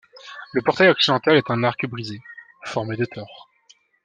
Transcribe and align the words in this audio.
Le 0.53 0.63
portail 0.63 0.87
occidental 0.87 1.37
est 1.37 1.51
en 1.51 1.61
arc 1.61 1.85
brisé, 1.85 2.19
formé 2.65 2.97
de 2.97 3.05
tores. 3.05 3.47